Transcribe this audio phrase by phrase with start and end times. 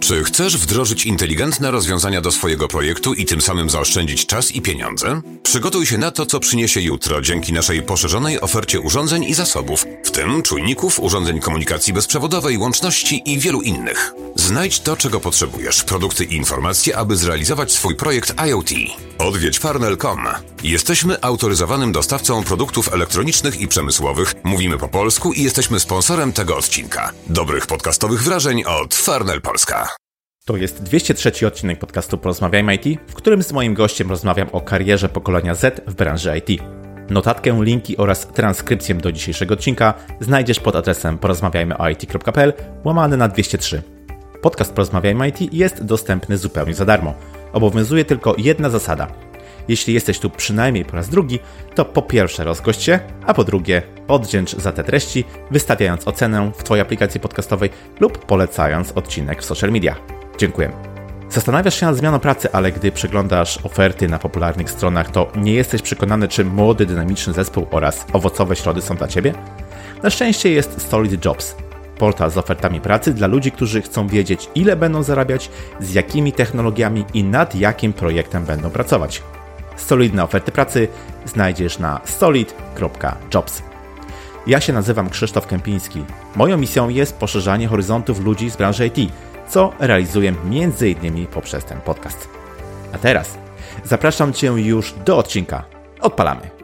[0.00, 5.20] Czy chcesz wdrożyć inteligentne rozwiązania do swojego projektu i tym samym zaoszczędzić czas i pieniądze?
[5.42, 10.10] Przygotuj się na to, co przyniesie jutro dzięki naszej poszerzonej ofercie urządzeń i zasobów, w
[10.10, 14.12] tym czujników, urządzeń komunikacji bezprzewodowej, łączności i wielu innych.
[14.34, 18.70] Znajdź to, czego potrzebujesz, produkty i informacje, aby zrealizować swój projekt IoT.
[19.18, 20.24] Odwiedź farnel.com.
[20.62, 27.12] Jesteśmy autoryzowanym dostawcą produktów elektronicznych i przemysłowych, mówimy po polsku i jesteśmy sponsorem tego odcinka.
[27.26, 29.88] Dobrych podcastowych wrażeń od Farnel Polska.
[30.44, 35.08] To jest 203 odcinek podcastu Porozmawiajmy IT, w którym z moim gościem rozmawiam o karierze
[35.08, 36.62] pokolenia Z w branży IT.
[37.10, 42.52] Notatkę, linki oraz transkrypcję do dzisiejszego odcinka znajdziesz pod adresem porozmawiajmyoit.pl
[42.84, 43.82] łamany na 203.
[44.42, 47.14] Podcast Porozmawiajmy IT jest dostępny zupełnie za darmo.
[47.56, 49.06] Obowiązuje tylko jedna zasada.
[49.68, 51.38] Jeśli jesteś tu przynajmniej po raz drugi,
[51.74, 56.62] to po pierwsze rozgość się, a po drugie oddzięcz za te treści, wystawiając ocenę w
[56.62, 59.96] Twojej aplikacji podcastowej lub polecając odcinek w social media.
[60.38, 60.72] Dziękuję.
[61.30, 65.82] Zastanawiasz się nad zmianą pracy, ale gdy przeglądasz oferty na popularnych stronach, to nie jesteś
[65.82, 69.34] przekonany, czy młody, dynamiczny zespół oraz owocowe środy są dla Ciebie?
[70.02, 71.56] Na szczęście jest Solid Jobs,
[71.98, 77.04] portal z ofertami pracy dla ludzi, którzy chcą wiedzieć, ile będą zarabiać, z jakimi technologiami
[77.14, 79.22] i nad jakim projektem będą pracować.
[79.76, 80.88] Solidne oferty pracy
[81.26, 83.62] znajdziesz na solid.jobs.
[84.46, 86.04] Ja się nazywam Krzysztof Kępiński.
[86.36, 89.12] Moją misją jest poszerzanie horyzontów ludzi z branży IT,
[89.48, 91.26] co realizuję m.in.
[91.26, 92.28] poprzez ten podcast.
[92.92, 93.38] A teraz
[93.84, 95.64] zapraszam Cię już do odcinka.
[96.00, 96.55] Odpalamy!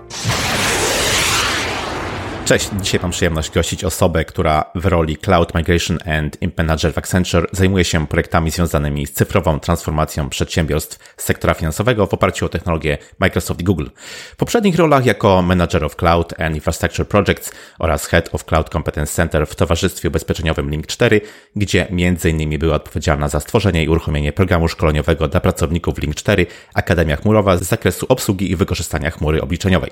[2.44, 6.98] Cześć, dzisiaj mam przyjemność gościć osobę, która w roli Cloud Migration and Imp Manager w
[6.98, 12.98] Accenture zajmuje się projektami związanymi z cyfrową transformacją przedsiębiorstw sektora finansowego w oparciu o technologię
[13.18, 13.86] Microsoft i Google.
[14.32, 19.12] W poprzednich rolach jako Manager of Cloud and Infrastructure Projects oraz Head of Cloud Competence
[19.12, 21.20] Center w Towarzystwie Ubezpieczeniowym Link4,
[21.56, 22.58] gdzie m.in.
[22.58, 28.06] była odpowiedzialna za stworzenie i uruchomienie programu szkoleniowego dla pracowników Link4 Akademia Chmurowa z zakresu
[28.08, 29.90] obsługi i wykorzystania chmury obliczeniowej.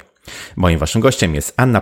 [0.56, 1.80] Moim waszym gościem jest Anna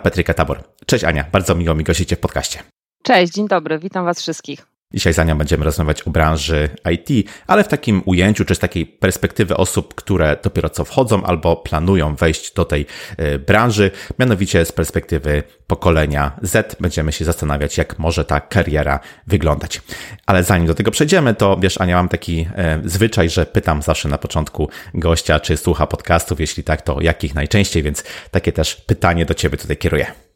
[0.87, 2.59] Cześć Ania, bardzo miło mi gościcie w podcaście.
[3.03, 4.67] Cześć, dzień dobry, witam was wszystkich.
[4.95, 8.87] Dzisiaj z Anią będziemy rozmawiać o branży IT, ale w takim ujęciu, czy z takiej
[8.87, 12.87] perspektywy osób, które dopiero co wchodzą albo planują wejść do tej
[13.21, 19.83] y, branży, mianowicie z perspektywy pokolenia Z będziemy się zastanawiać, jak może ta kariera wyglądać.
[20.27, 22.41] Ale zanim do tego przejdziemy, to wiesz, Ania, mam taki
[22.85, 27.35] y, zwyczaj, że pytam zawsze na początku gościa, czy słucha podcastów, jeśli tak, to jakich
[27.35, 30.28] najczęściej, więc takie też pytanie do Ciebie tutaj kieruję.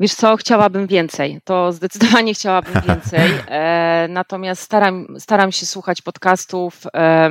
[0.00, 1.40] Wiesz co, chciałabym więcej.
[1.44, 3.30] To zdecydowanie chciałabym więcej.
[3.48, 7.30] E, natomiast staram, staram się słuchać podcastów, e,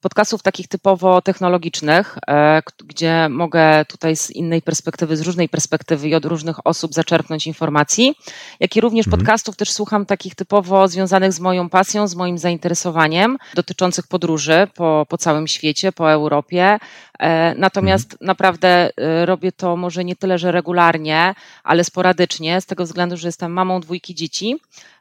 [0.00, 6.14] podcastów takich typowo technologicznych, e, gdzie mogę tutaj z innej perspektywy, z różnej perspektywy i
[6.14, 8.14] od różnych osób zaczerpnąć informacji,
[8.60, 9.20] jak i również mhm.
[9.20, 15.06] podcastów też słucham takich typowo związanych z moją pasją, z moim zainteresowaniem, dotyczących podróży po,
[15.08, 16.78] po całym świecie, po Europie.
[17.22, 18.26] E, natomiast mhm.
[18.26, 21.34] naprawdę e, robię to może nie tyle, że regularnie,
[21.64, 24.58] ale sporadycznie, z tego względu, że jestem mamą dwójki dzieci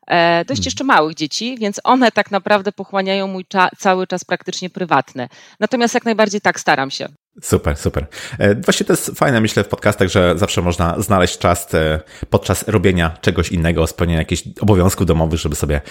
[0.07, 0.65] E, dość hmm.
[0.65, 5.29] jeszcze małych dzieci, więc one tak naprawdę pochłaniają mój cza cały czas praktycznie prywatny.
[5.59, 7.07] Natomiast jak najbardziej tak staram się.
[7.41, 8.07] Super, super.
[8.39, 11.99] E, właśnie to jest fajne, myślę, w podcastach, że zawsze można znaleźć czas e,
[12.29, 15.81] podczas robienia czegoś innego, spełnienia jakichś obowiązków domowych, żeby sobie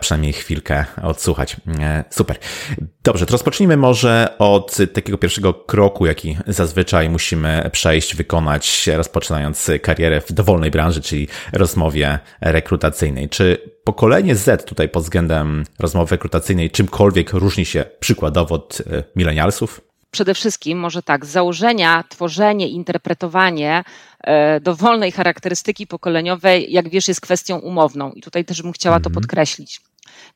[0.00, 1.56] przynajmniej chwilkę odsłuchać.
[2.10, 2.36] Super.
[3.04, 10.20] Dobrze, to rozpocznijmy może od takiego pierwszego kroku, jaki zazwyczaj musimy przejść, wykonać, rozpoczynając karierę
[10.20, 13.28] w dowolnej branży, czyli rozmowie rekrutacyjnej.
[13.28, 18.82] Czy pokolenie Z tutaj pod względem rozmowy rekrutacyjnej czymkolwiek różni się przykładowo od
[19.16, 19.93] milenialsów?
[20.14, 23.84] Przede wszystkim, może tak, z założenia tworzenie, interpretowanie
[24.20, 28.12] e, dowolnej charakterystyki pokoleniowej, jak wiesz, jest kwestią umowną.
[28.12, 29.14] I tutaj też bym chciała to mhm.
[29.14, 29.80] podkreślić.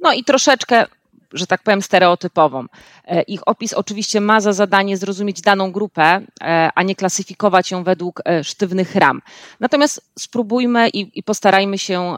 [0.00, 0.86] No i troszeczkę
[1.32, 2.66] że tak powiem, stereotypową.
[3.04, 6.02] E, ich opis oczywiście ma za zadanie zrozumieć daną grupę,
[6.40, 9.22] e, a nie klasyfikować ją według sztywnych ram.
[9.60, 12.16] Natomiast spróbujmy i, i postarajmy się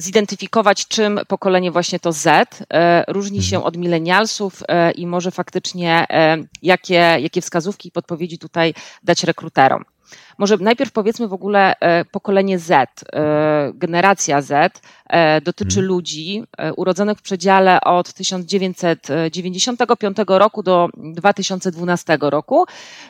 [0.00, 2.26] zidentyfikować, czym pokolenie właśnie to Z
[2.72, 3.68] e, różni się mhm.
[3.68, 9.84] od milenialsów e, i może faktycznie e, jakie, jakie wskazówki i podpowiedzi tutaj dać rekruterom.
[10.40, 11.74] Może najpierw powiedzmy w ogóle
[12.12, 13.04] pokolenie Z,
[13.74, 15.88] generacja Z E, dotyczy hmm.
[15.88, 22.64] ludzi e, urodzonych w przedziale od 1995 roku do 2012 roku,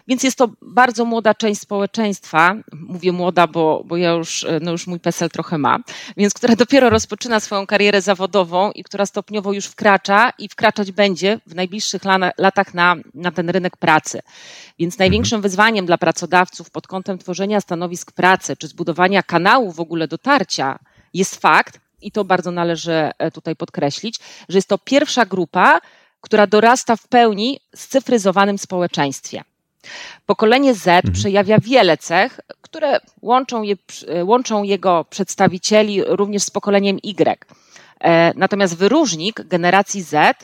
[0.08, 2.54] więc jest to bardzo młoda część społeczeństwa.
[2.72, 5.78] Mówię młoda, bo, bo ja już, e, no już mój PESEL trochę ma,
[6.16, 11.40] więc która dopiero rozpoczyna swoją karierę zawodową i która stopniowo już wkracza i wkraczać będzie
[11.46, 12.02] w najbliższych
[12.38, 14.20] latach na, na ten rynek pracy.
[14.78, 15.42] Więc największym hmm.
[15.42, 20.78] wyzwaniem dla pracodawców pod kątem tworzenia stanowisk pracy czy zbudowania kanału w ogóle dotarcia
[21.14, 24.18] jest fakt, i to bardzo należy tutaj podkreślić,
[24.48, 25.80] że jest to pierwsza grupa,
[26.20, 29.42] która dorasta w pełni w cyfryzowanym społeczeństwie.
[30.26, 31.14] Pokolenie Z mhm.
[31.14, 33.76] przejawia wiele cech, które łączą, je,
[34.24, 37.46] łączą jego przedstawicieli również z pokoleniem Y.
[38.00, 40.34] E, natomiast wyróżnik generacji Z, e,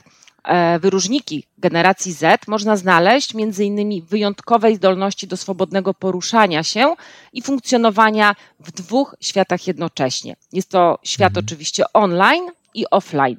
[0.80, 6.94] wyróżniki generacji Z można znaleźć między innymi w wyjątkowej zdolności do swobodnego poruszania się
[7.32, 10.36] i funkcjonowania w dwóch światach jednocześnie.
[10.52, 11.46] Jest to świat mhm.
[11.46, 13.38] oczywiście online i offline.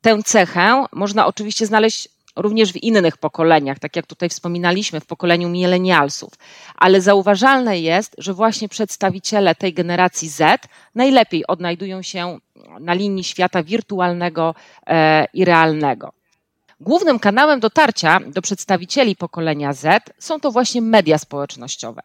[0.00, 5.48] Tę cechę można oczywiście znaleźć również w innych pokoleniach, tak jak tutaj wspominaliśmy, w pokoleniu
[5.48, 6.32] milenialsów.
[6.74, 12.38] Ale zauważalne jest, że właśnie przedstawiciele tej generacji Z najlepiej odnajdują się
[12.80, 14.54] na linii świata wirtualnego
[14.86, 16.12] e, i realnego.
[16.80, 22.02] Głównym kanałem dotarcia do przedstawicieli pokolenia Z są to właśnie media społecznościowe.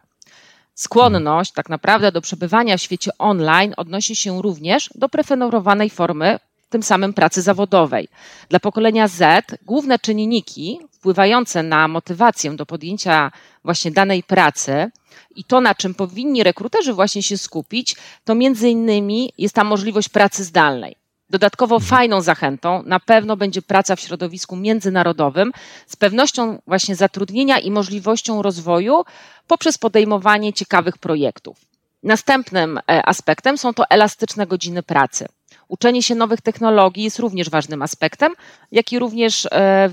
[0.74, 6.40] Skłonność tak naprawdę do przebywania w świecie online odnosi się również do preferowanej formy
[6.70, 8.08] tym samym pracy zawodowej.
[8.50, 13.32] Dla pokolenia Z główne czynniki wpływające na motywację do podjęcia
[13.64, 14.92] właśnie danej pracy
[15.36, 20.10] i to, na czym powinni rekruterzy właśnie się skupić, to między innymi jest ta możliwość
[20.10, 21.01] pracy zdalnej.
[21.32, 21.90] Dodatkowo mhm.
[21.90, 25.52] fajną zachętą na pewno będzie praca w środowisku międzynarodowym
[25.88, 29.04] z pewnością właśnie zatrudnienia i możliwością rozwoju
[29.48, 31.58] poprzez podejmowanie ciekawych projektów.
[32.04, 35.26] Następnym e, aspektem są to elastyczne godziny pracy.
[35.68, 38.34] Uczenie się nowych technologii jest również ważnym aspektem,
[38.72, 39.90] jak i również, e,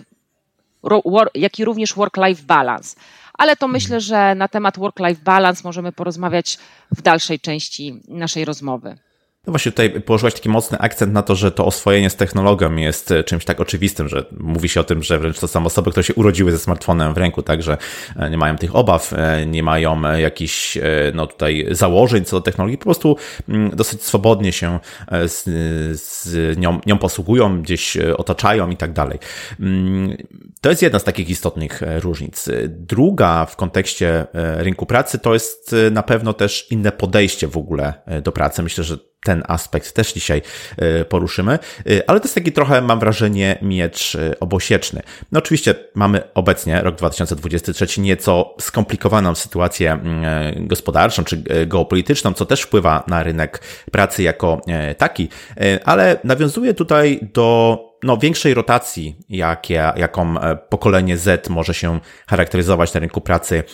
[1.35, 2.97] jak i również work-life balance.
[3.35, 6.59] Ale to myślę, że na temat work-life balance możemy porozmawiać
[6.91, 8.99] w dalszej części naszej rozmowy.
[9.47, 13.11] No właśnie tutaj położyłaś taki mocny akcent na to, że to oswojenie z technologią jest
[13.11, 16.05] e, czymś tak oczywistym, że mówi się o tym, że wręcz to są osoby, które
[16.05, 17.79] się urodziły ze smartfonem w ręku, tak, że
[18.17, 20.79] e, nie mają tych obaw, e, nie mają jakichś
[21.15, 23.17] no tutaj założeń co do technologii, po prostu
[23.49, 24.79] mm, dosyć swobodnie się
[25.27, 25.45] z,
[26.01, 29.19] z nią, nią posługują, gdzieś otaczają i tak dalej.
[30.61, 32.49] To jest jedna z takich istotnych różnic.
[32.69, 34.27] Druga w kontekście
[34.57, 38.63] rynku pracy to jest na pewno też inne podejście w ogóle do pracy.
[38.63, 40.43] Myślę, że ten aspekt też dzisiaj
[40.77, 45.03] e, poruszymy, e, ale to jest taki trochę, mam wrażenie, miecz e, obosieczny.
[45.33, 52.63] No oczywiście mamy obecnie, rok 2023, nieco skomplikowaną sytuację mm, gospodarczą czy geopolityczną, co też
[52.63, 53.63] wpływa na rynek
[53.93, 54.61] pracy jako
[54.99, 55.29] taki,
[55.85, 60.35] ale nawiązuje tutaj do no, większej rotacji, jakie, jaką
[60.69, 63.65] pokolenie Z może się charakteryzować na rynku pracy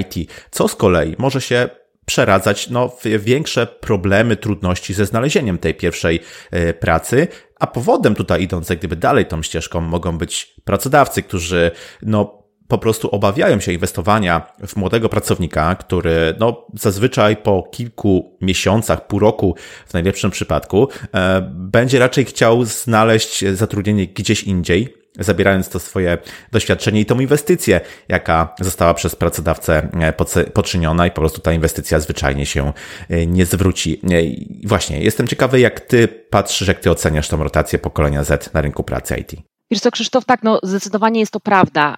[0.00, 1.68] IT, co z kolei może się
[2.06, 6.20] przeradzać no, większe problemy, trudności ze znalezieniem tej pierwszej
[6.50, 7.28] e, pracy,
[7.60, 11.70] a powodem tutaj idąc jak gdyby dalej tą ścieżką mogą być pracodawcy, którzy
[12.02, 12.41] no,
[12.72, 19.18] po prostu obawiają się inwestowania w młodego pracownika, który no, zazwyczaj po kilku miesiącach, pół
[19.18, 26.18] roku w najlepszym przypadku, e, będzie raczej chciał znaleźć zatrudnienie gdzieś indziej, zabierając to swoje
[26.52, 30.12] doświadczenie i tą inwestycję, jaka została przez pracodawcę e,
[30.52, 32.72] poczyniona i po prostu ta inwestycja zwyczajnie się
[33.08, 34.00] e, nie zwróci.
[34.10, 38.60] E, właśnie, jestem ciekawy, jak ty patrzysz, jak ty oceniasz tą rotację pokolenia Z na
[38.60, 39.51] rynku pracy IT.
[39.72, 41.96] Wiesz co, Krzysztof, tak, no zdecydowanie jest to prawda.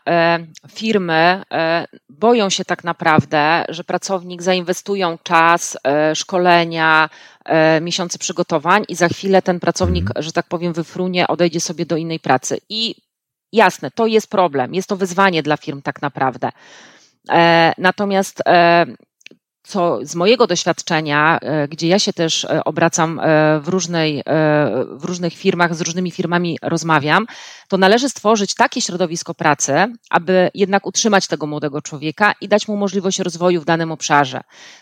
[0.71, 1.43] Firmy
[2.09, 5.79] boją się tak naprawdę, że pracownik zainwestują czas,
[6.15, 7.11] szkolenia,
[7.81, 10.23] miesiące przygotowań i za chwilę ten pracownik, mm.
[10.23, 12.59] że tak powiem, wyfrunie, odejdzie sobie do innej pracy.
[12.69, 12.95] I
[13.53, 16.51] Jasne, to jest problem, jest to wyzwanie dla firm tak naprawdę.
[17.31, 18.87] E, natomiast e,
[19.65, 23.21] co z mojego doświadczenia, e, gdzie ja się też obracam
[23.61, 24.23] w, różnej,
[24.91, 27.27] w różnych firmach, z różnymi firmami rozmawiam,
[27.69, 29.75] to należy stworzyć takie środowisko pracy,
[30.11, 34.41] aby jednak utrzymać tego młodego człowieka i dać mu możliwość rozwoju w danym obszarze.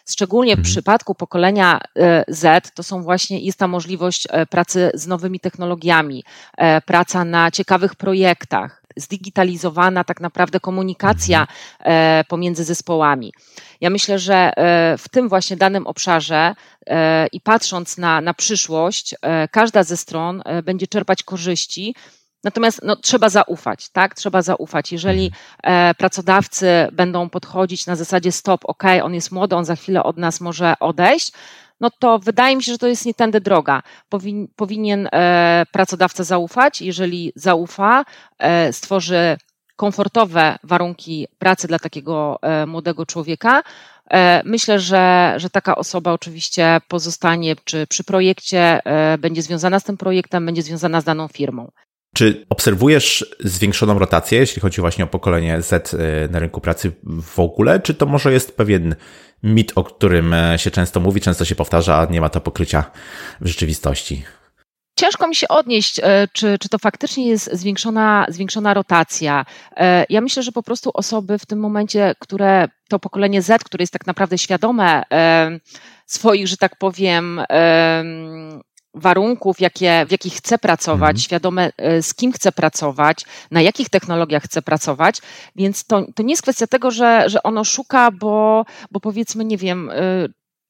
[0.09, 0.73] Szczególnie w mhm.
[0.73, 1.81] przypadku pokolenia
[2.29, 6.25] Z, to są właśnie, jest ta możliwość pracy z nowymi technologiami,
[6.87, 11.59] praca na ciekawych projektach, zdigitalizowana tak naprawdę komunikacja mhm.
[11.81, 13.33] e, pomiędzy zespołami.
[13.81, 16.55] Ja myślę, że e, w tym właśnie danym obszarze
[16.87, 19.15] e, i patrząc na, na przyszłość,
[19.51, 21.95] każda ze stron będzie czerpać korzyści.
[22.45, 24.15] Natomiast no, trzeba zaufać, tak?
[24.15, 24.93] Trzeba zaufać.
[24.93, 25.33] Jeżeli
[25.63, 25.95] mhm.
[25.95, 30.41] pracodawcy będą podchodzić na zasadzie stop, ok, on jest młody, on za chwilę od nas
[30.41, 31.33] może odejść,
[31.83, 33.83] no to wydaje mi się, że to jest nie tędy droga.
[34.09, 36.83] Powin, powinien e, pracodawca zaufać.
[36.83, 38.05] Jeżeli zaufa,
[38.39, 39.37] e, stworzy
[39.77, 43.63] komfortowe warunki pracy dla takiego e, młodego człowieka,
[44.11, 49.85] e, Myślę, że, że taka osoba oczywiście pozostanie czy przy projekcie, e, będzie związana z
[49.85, 51.71] tym projektem, będzie związana z daną firmą.
[52.15, 55.97] Czy obserwujesz zwiększoną rotację, jeśli chodzi właśnie o pokolenie Z
[56.31, 56.93] na rynku pracy
[57.23, 58.95] w ogóle, czy to może jest pewien
[59.43, 62.91] mit, o którym się często mówi, często się powtarza, a nie ma to pokrycia
[63.41, 64.25] w rzeczywistości?
[64.99, 69.45] Ciężko mi się odnieść, e, czy, czy to faktycznie jest zwiększona, zwiększona rotacja.
[69.77, 73.83] E, ja myślę, że po prostu osoby w tym momencie, które to pokolenie Z, które
[73.83, 75.61] jest tak naprawdę świadome e,
[76.07, 77.41] swoich, że tak powiem,
[78.95, 81.19] warunków, jakie, w jakich chce pracować, mhm.
[81.19, 81.73] świadome
[82.03, 85.19] z kim chce pracować, na jakich technologiach chce pracować,
[85.57, 89.57] więc to, to nie jest kwestia tego, że, że ono szuka, bo, bo powiedzmy, nie
[89.57, 89.91] wiem,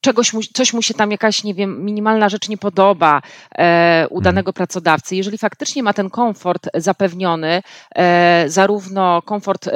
[0.03, 3.23] czegoś mu, coś mu się tam jakaś, nie wiem, minimalna rzecz nie podoba
[3.55, 4.23] e, u mhm.
[4.23, 7.63] danego pracodawcy, jeżeli faktycznie ma ten komfort zapewniony,
[7.95, 9.73] e, zarówno komfort, e,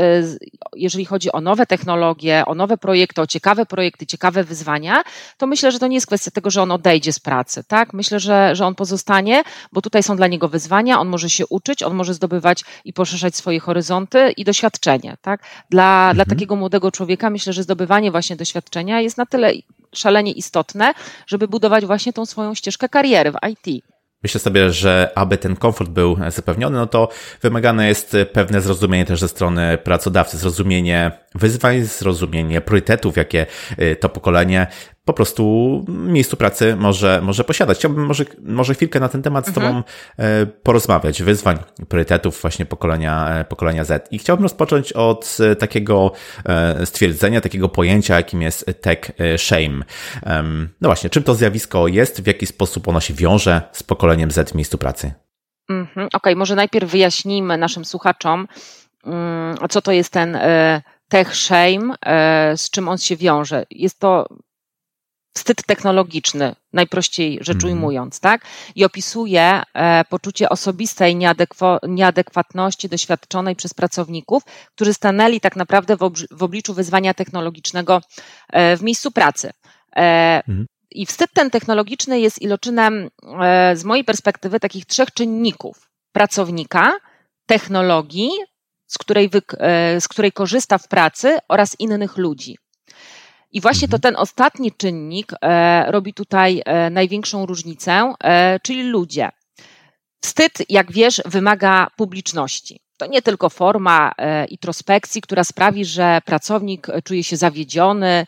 [0.76, 5.02] jeżeli chodzi o nowe technologie, o nowe projekty, o ciekawe projekty, ciekawe wyzwania,
[5.38, 7.92] to myślę, że to nie jest kwestia tego, że on odejdzie z pracy, tak?
[7.92, 9.42] Myślę, że, że on pozostanie,
[9.72, 13.36] bo tutaj są dla niego wyzwania, on może się uczyć, on może zdobywać i poszerzać
[13.36, 15.40] swoje horyzonty i doświadczenie, tak?
[15.70, 16.14] Dla, mhm.
[16.14, 19.52] dla takiego młodego człowieka myślę, że zdobywanie właśnie doświadczenia jest na tyle
[19.98, 20.94] szalenie istotne,
[21.26, 23.84] żeby budować właśnie tą swoją ścieżkę kariery w IT.
[24.22, 27.08] Myślę sobie, że aby ten komfort był zapewniony, no to
[27.42, 33.46] wymagane jest pewne zrozumienie też ze strony pracodawcy, zrozumienie wyzwań, zrozumienie priorytetów, jakie
[33.78, 34.66] y, to pokolenie
[35.06, 37.78] po prostu miejscu pracy może, może posiadać.
[37.78, 39.84] Chciałbym może, może chwilkę na ten temat z Tobą mhm.
[40.18, 41.58] E, porozmawiać, wyzwań,
[41.88, 44.12] priorytetów właśnie pokolenia, e, pokolenia Z.
[44.12, 46.12] I chciałbym rozpocząć od e, takiego
[46.84, 49.84] stwierdzenia, takiego pojęcia, jakim jest tech shame.
[50.80, 54.50] No właśnie, czym to zjawisko jest, w jaki sposób ono się wiąże z pokoleniem Z
[54.50, 55.12] w miejscu pracy?
[55.68, 56.06] Mhm.
[56.06, 58.48] Okej, okay, może najpierw wyjaśnijmy naszym słuchaczom,
[59.04, 60.38] mm, co to jest ten
[61.08, 61.94] tech shame,
[62.56, 63.66] z czym on się wiąże.
[63.70, 64.28] Jest to
[65.36, 67.72] wstyd technologiczny, najprościej rzecz mhm.
[67.72, 68.44] ujmując, tak?
[68.74, 71.16] I opisuje e, poczucie osobistej
[71.88, 74.42] nieadekwatności doświadczonej przez pracowników,
[74.74, 75.96] którzy stanęli tak naprawdę
[76.30, 78.00] w, obliczu wyzwania technologicznego
[78.52, 79.52] e, w miejscu pracy.
[79.96, 80.66] E, mhm.
[80.90, 83.10] I wstyd ten technologiczny jest iloczynem
[83.74, 86.92] z mojej perspektywy takich trzech czynników: pracownika,
[87.46, 88.30] technologii,
[88.86, 89.30] z której,
[90.00, 92.56] z której korzysta w pracy oraz innych ludzi.
[93.52, 94.00] I właśnie to mhm.
[94.00, 99.28] ten ostatni czynnik e, robi tutaj e, największą różnicę, e, czyli ludzie.
[100.22, 102.80] Wstyd, jak wiesz, wymaga publiczności.
[102.96, 104.12] To nie tylko forma
[104.48, 108.26] introspekcji, która sprawi, że pracownik czuje się zawiedziony.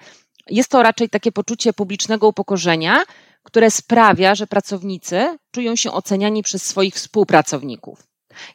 [0.50, 3.04] Jest to raczej takie poczucie publicznego upokorzenia,
[3.42, 8.02] które sprawia, że pracownicy czują się oceniani przez swoich współpracowników.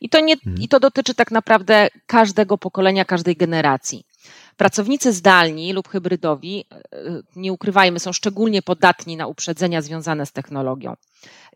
[0.01, 0.57] I to, nie, mhm.
[0.61, 4.05] I to dotyczy tak naprawdę każdego pokolenia, każdej generacji.
[4.57, 6.85] Pracownicy zdalni lub hybrydowi, e,
[7.35, 10.95] nie ukrywajmy, są szczególnie podatni na uprzedzenia związane z technologią.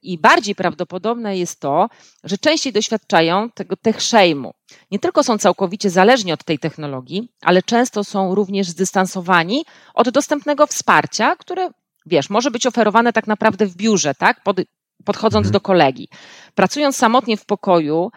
[0.02, 1.90] I bardziej prawdopodobne jest to,
[2.24, 4.52] że częściej doświadczają tego tech shame'u.
[4.92, 10.68] Nie tylko są całkowicie zależni od tej technologii, ale często są również zdystansowani od dostępnego
[10.68, 11.70] wsparcia, które,
[12.06, 14.44] wiesz, może być oferowane tak naprawdę w biurze, tak?
[14.44, 14.58] Pod,
[15.06, 15.54] podchodząc mhm.
[15.54, 16.10] do kolegi.
[16.56, 18.12] Pracując samotnie w pokoju,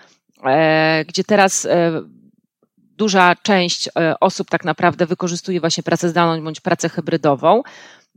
[0.45, 2.03] e, gdzie teraz e,
[3.01, 7.63] duża część e, osób tak naprawdę wykorzystuje właśnie pracę zdalną bądź pracę hybrydową,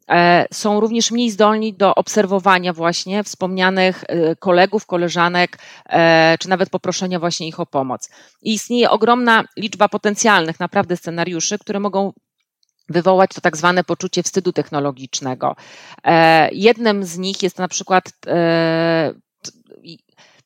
[0.10, 5.58] e, są również mniej zdolni do obserwowania właśnie wspomnianych e, kolegów, koleżanek,
[6.40, 8.10] czy nawet poproszenia właśnie ich o pomoc.
[8.42, 12.14] I istnieje ogromna liczba potencjalnych naprawdę scenariuszy, które mogą
[12.90, 15.56] wywołać to tak zwane poczucie wstydu technologicznego.
[16.52, 18.04] Jednym z nich jest na przykład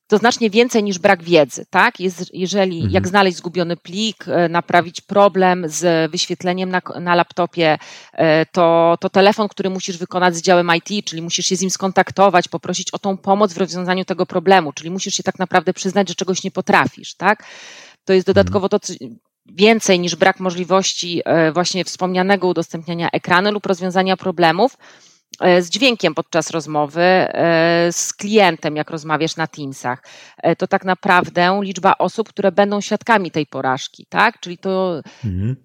[0.07, 1.99] to znacznie więcej niż brak wiedzy, tak?
[1.99, 2.93] Jest, jeżeli, mhm.
[2.93, 7.77] jak znaleźć zgubiony plik, e, naprawić problem z wyświetleniem na, na laptopie,
[8.13, 11.69] e, to, to telefon, który musisz wykonać z działem IT, czyli musisz się z nim
[11.69, 16.09] skontaktować, poprosić o tą pomoc w rozwiązaniu tego problemu, czyli musisz się tak naprawdę przyznać,
[16.09, 17.43] że czegoś nie potrafisz, tak?
[18.05, 18.79] To jest dodatkowo to,
[19.45, 24.77] więcej niż brak możliwości e, właśnie wspomnianego udostępniania ekranu lub rozwiązania problemów,
[25.39, 30.03] z dźwiękiem podczas rozmowy, e, z klientem, jak rozmawiasz na Teamsach.
[30.37, 34.39] E, to tak naprawdę liczba osób, które będą świadkami tej porażki, tak?
[34.39, 35.55] Czyli to mhm.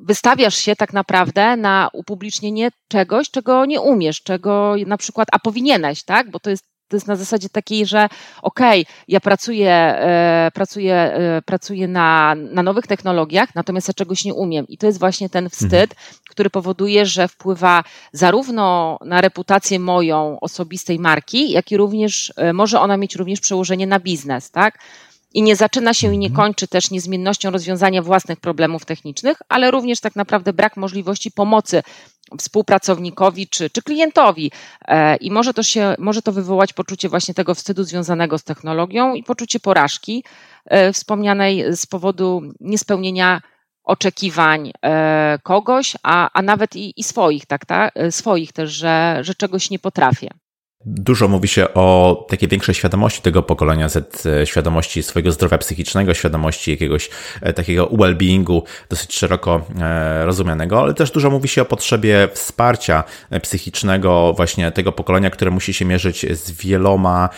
[0.00, 6.02] wystawiasz się tak naprawdę na upublicznienie czegoś, czego nie umiesz, czego na przykład, a powinieneś,
[6.04, 6.30] tak?
[6.30, 8.08] Bo to jest to jest na zasadzie takiej, że
[8.42, 14.24] okej, okay, ja pracuję, e, pracuję, e, pracuję na, na nowych technologiach, natomiast ja czegoś
[14.24, 14.68] nie umiem.
[14.68, 15.96] I to jest właśnie ten wstyd, mhm.
[16.30, 22.80] który powoduje, że wpływa zarówno na reputację moją osobistej marki, jak i również e, może
[22.80, 24.78] ona mieć również przełożenie na biznes, tak?
[25.34, 26.46] I nie zaczyna się i nie mhm.
[26.46, 31.82] kończy też niezmiennością rozwiązania własnych problemów technicznych, ale również tak naprawdę brak możliwości pomocy
[32.38, 34.52] współpracownikowi czy, czy klientowi.
[34.88, 39.14] E, I może to, się, może to wywołać poczucie właśnie tego wstydu związanego z technologią
[39.14, 40.24] i poczucie porażki
[40.64, 43.40] e, wspomnianej z powodu niespełnienia
[43.84, 49.34] oczekiwań e, kogoś, a, a nawet i, i swoich, tak, tak, swoich też, że, że
[49.34, 50.30] czegoś nie potrafię.
[50.84, 56.14] Dużo mówi się o takiej większej świadomości tego pokolenia Z, e, świadomości swojego zdrowia psychicznego,
[56.14, 57.10] świadomości jakiegoś
[57.42, 63.04] e, takiego well-beingu dosyć szeroko e, rozumianego, ale też dużo mówi się o potrzebie wsparcia
[63.42, 67.28] psychicznego właśnie tego pokolenia, które musi się mierzyć z wieloma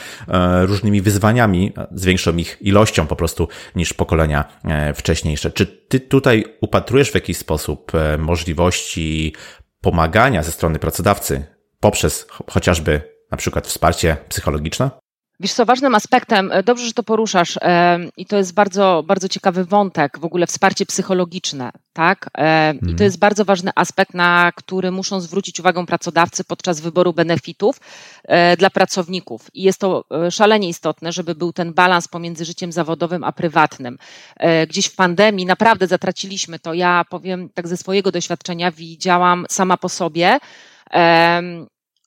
[0.63, 4.45] różnymi wyzwaniami, z większą ich ilością po prostu niż pokolenia
[4.95, 5.51] wcześniejsze.
[5.51, 9.33] Czy ty tutaj upatrujesz w jakiś sposób możliwości
[9.81, 11.45] pomagania ze strony pracodawcy
[11.81, 14.91] poprzez chociażby na przykład wsparcie psychologiczne?
[15.41, 17.59] Wiesz co, ważnym aspektem, e, dobrze, że to poruszasz
[18.17, 22.27] i to jest bardzo, bardzo ciekawy wątek, w ogóle wsparcie psychologiczne, tak?
[22.27, 22.97] I to mhm.
[23.01, 27.81] jest bardzo ważny aspekt, na który muszą zwrócić uwagę pracodawcy podczas wyboru benefitów
[28.25, 29.47] e, dla pracowników.
[29.55, 33.99] I jest to e, szalenie istotne, żeby był ten balans pomiędzy życiem zawodowym a prywatnym.
[34.69, 36.75] Gdzieś w pandemii naprawdę zatraciliśmy to.
[36.75, 40.39] Ja powiem tak ze swojego doświadczenia, widziałam sama po sobie,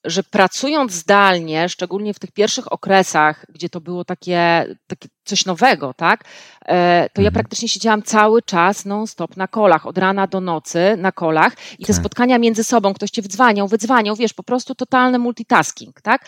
[0.05, 5.93] że pracując zdalnie, szczególnie w tych pierwszych okresach, gdzie to było takie, takie coś nowego,
[5.93, 6.23] tak,
[6.65, 7.33] e, to ja mhm.
[7.33, 11.93] praktycznie siedziałam cały czas non-stop na kolach, od rana do nocy na kolach i te
[11.93, 12.01] tak.
[12.01, 16.25] spotkania między sobą, ktoś cię wdzwaniał, wydzwaniał, wiesz, po prostu totalny multitasking, tak.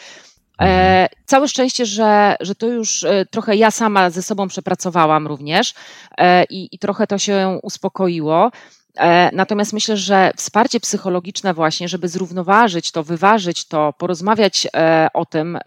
[0.62, 1.08] E, mhm.
[1.26, 5.74] całe szczęście, że, że to już e, trochę ja sama ze sobą przepracowałam również
[6.18, 8.52] e, i, i trochę to się uspokoiło.
[8.98, 15.26] E, natomiast myślę, że wsparcie psychologiczne właśnie, żeby zrównoważyć to, wyważyć to, porozmawiać e, o
[15.26, 15.60] tym e,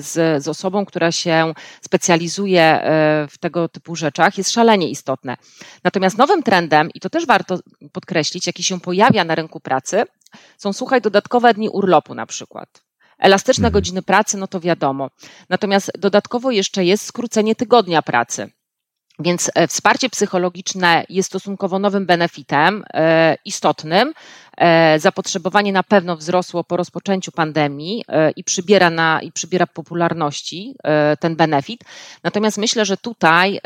[0.00, 2.80] z, z osobą, która się specjalizuje
[3.30, 5.36] w tego typu rzeczach, jest szalenie istotne.
[5.84, 7.58] Natomiast nowym trendem, i to też warto
[7.92, 10.04] podkreślić, jaki się pojawia na rynku pracy,
[10.58, 12.68] są słuchaj dodatkowe dni urlopu na przykład.
[13.18, 13.72] Elastyczne mhm.
[13.72, 15.10] godziny pracy, no to wiadomo.
[15.48, 18.50] Natomiast dodatkowo jeszcze jest skrócenie tygodnia pracy.
[19.18, 24.12] Więc e, wsparcie psychologiczne jest stosunkowo nowym benefitem, e, istotnym,
[24.98, 31.16] zapotrzebowanie na pewno wzrosło po rozpoczęciu pandemii e, i przybiera, na, i przybiera popularności e,
[31.16, 31.80] ten benefit.
[32.22, 33.60] Natomiast myślę, że tutaj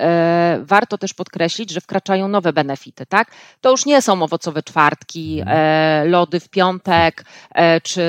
[0.61, 3.07] warto też podkreślić, że wkraczają nowe benefity.
[3.07, 3.31] Tak?
[3.61, 5.43] To już nie są owocowe czwartki,
[6.05, 7.25] lody w piątek
[7.83, 8.03] czy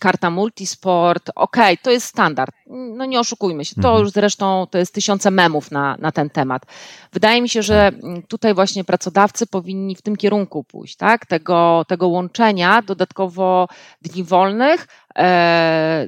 [0.00, 1.30] karta multisport.
[1.34, 2.54] Okej, okay, to jest standard.
[2.66, 3.74] No nie oszukujmy się.
[3.74, 4.04] To mhm.
[4.04, 6.62] już zresztą to jest tysiące memów na, na ten temat.
[7.12, 7.92] Wydaje mi się, że
[8.28, 11.26] tutaj właśnie pracodawcy powinni w tym kierunku pójść, tak?
[11.26, 13.68] Tego, tego tego łączenia dodatkowo
[14.02, 14.86] dni wolnych,
[15.18, 16.06] e,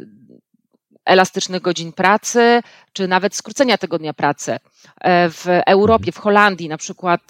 [1.05, 4.59] elastycznych godzin pracy, czy nawet skrócenia tego dnia pracy.
[5.01, 7.21] E, w Europie, w Holandii na przykład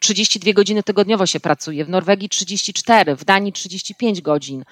[0.00, 4.64] 32 e, godziny tygodniowo się pracuje, w Norwegii 34, w Danii 35 godzin.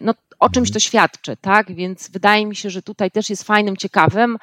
[0.00, 1.74] No, o czymś to świadczy, tak?
[1.74, 4.38] Więc wydaje mi się, że tutaj też jest fajnym, ciekawym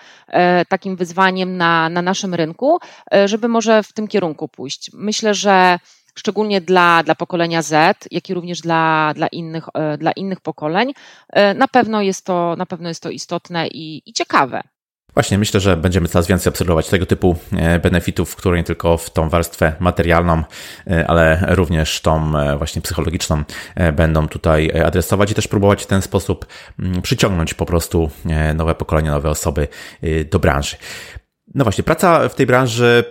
[0.69, 2.79] takim wyzwaniem na, na naszym rynku,
[3.25, 4.91] żeby może w tym kierunku pójść.
[4.93, 5.79] Myślę, że
[6.15, 10.93] szczególnie dla, dla pokolenia Z, jak i również dla, dla, innych, e, dla innych pokoleń,
[11.29, 14.61] e, na pewno jest to, na pewno jest to istotne i, i ciekawe.
[15.13, 19.09] Właśnie, myślę, że będziemy coraz więcej obserwować tego typu e, benefitów, które nie tylko w
[19.09, 20.43] tą warstwę materialną,
[21.07, 23.43] ale również tą właśnie psychologiczną
[23.93, 26.45] będą tutaj adresować i też próbować w ten sposób
[27.03, 28.09] przyciągnąć po prostu
[28.55, 29.67] nowe pokolenia, nowe osoby
[30.31, 30.75] do branży.
[31.55, 33.03] No właśnie, praca w tej branży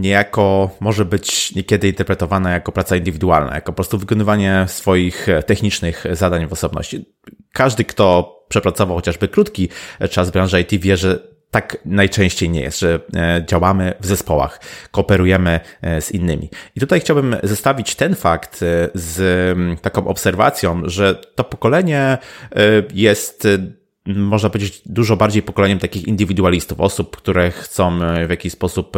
[0.00, 6.46] niejako może być niekiedy interpretowana jako praca indywidualna, jako po prostu wykonywanie swoich technicznych zadań
[6.46, 7.04] w osobności.
[7.52, 9.68] Każdy, kto przepracował chociażby krótki
[10.10, 14.60] czas w branży IT wie, że tak najczęściej nie jest, że e, działamy w zespołach,
[14.90, 16.50] kooperujemy e, z innymi.
[16.76, 22.18] I tutaj chciałbym zestawić ten fakt e, z taką obserwacją, że to pokolenie
[22.94, 23.48] jest
[24.06, 28.96] można powiedzieć, dużo bardziej pokoleniem takich indywidualistów, osób, które chcą e, w jakiś sposób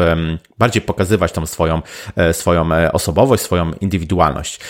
[0.59, 1.83] bardziej pokazywać tą swoją,
[2.17, 4.61] e, swoją e, osobowość, swoją indywidualność.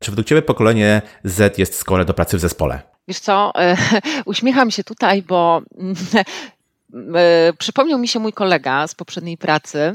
[0.00, 2.82] Czy według Ciebie pokolenie Z jest skore do pracy w zespole?
[3.08, 3.52] Wiesz co,
[4.24, 5.62] uśmiecham się tutaj, bo
[7.58, 9.92] przypomniał mi się mój kolega z poprzedniej pracy,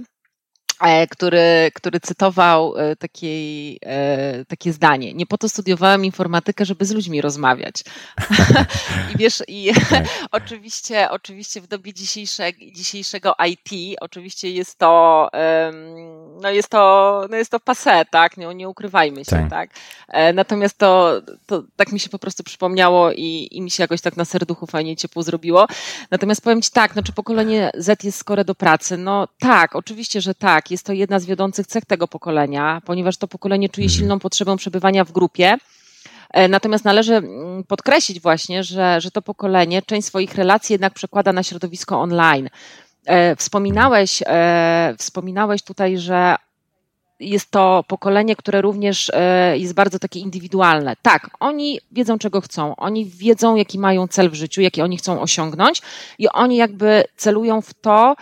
[1.09, 5.13] który, który cytował e, takiej, e, takie zdanie.
[5.13, 7.83] Nie po to studiowałem informatykę, żeby z ludźmi rozmawiać.
[9.15, 10.05] I wiesz, i tak.
[10.31, 15.29] oczywiście, oczywiście w dobie dzisiejszego, dzisiejszego IT, oczywiście jest to,
[16.41, 18.37] no jest to, no jest to passe, tak?
[18.37, 19.49] Nie, nie ukrywajmy się, tak?
[19.49, 19.69] tak?
[20.33, 24.17] Natomiast to, to tak mi się po prostu przypomniało i, i mi się jakoś tak
[24.17, 25.67] na serduchu fajnie ciepło zrobiło.
[26.11, 28.97] Natomiast powiem Ci tak, no czy pokolenie Z jest skore do pracy?
[28.97, 33.17] No tak, oczywiście, że tak tak, jest to jedna z wiodących cech tego pokolenia, ponieważ
[33.17, 33.97] to pokolenie czuje mhm.
[33.97, 35.57] silną potrzebę przebywania w grupie.
[36.33, 41.33] E, natomiast należy mm, podkreślić właśnie, że, że to pokolenie część swoich relacji jednak przekłada
[41.33, 42.49] na środowisko online.
[43.05, 46.35] E, wspominałeś, e, wspominałeś tutaj, że
[47.19, 50.95] jest to pokolenie, które również e, jest bardzo takie indywidualne.
[51.01, 55.21] Tak, oni wiedzą, czego chcą, oni wiedzą, jaki mają cel w życiu, jaki oni chcą
[55.21, 55.81] osiągnąć
[56.19, 58.15] i oni jakby celują w to,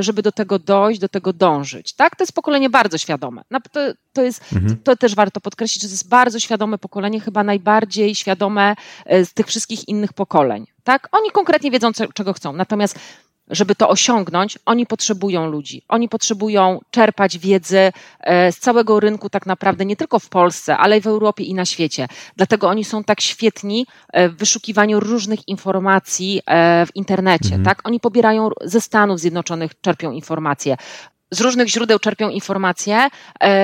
[0.00, 1.92] żeby do tego dojść, do tego dążyć.
[1.92, 3.42] Tak, to jest pokolenie bardzo świadome.
[3.72, 3.80] To,
[4.12, 4.76] to, jest, mhm.
[4.84, 8.74] to też warto podkreślić, że to jest bardzo świadome pokolenie, chyba najbardziej świadome
[9.06, 10.66] z tych wszystkich innych pokoleń.
[10.84, 12.52] Tak, oni konkretnie wiedzą, czego chcą.
[12.52, 12.98] Natomiast
[13.50, 15.82] żeby to osiągnąć, oni potrzebują ludzi.
[15.88, 20.98] Oni potrzebują czerpać wiedzy e, z całego rynku, tak naprawdę, nie tylko w Polsce, ale
[20.98, 22.08] i w Europie i na świecie.
[22.36, 27.54] Dlatego oni są tak świetni e, w wyszukiwaniu różnych informacji e, w internecie.
[27.54, 27.64] Mhm.
[27.64, 27.88] Tak?
[27.88, 30.76] Oni pobierają ze Stanów Zjednoczonych, czerpią informacje.
[31.30, 33.08] Z różnych źródeł czerpią informacje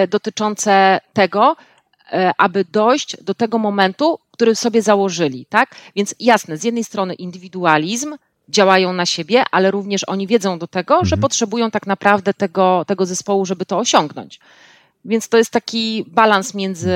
[0.08, 1.56] dotyczące tego,
[2.38, 5.74] aby dojść do tego momentu, który sobie założyli, tak?
[5.96, 8.14] Więc jasne, z jednej strony indywidualizm,
[8.48, 11.06] działają na siebie, ale również oni wiedzą do tego, mhm.
[11.06, 14.40] że potrzebują tak naprawdę tego, tego zespołu, żeby to osiągnąć.
[15.04, 16.94] Więc to jest taki balans między,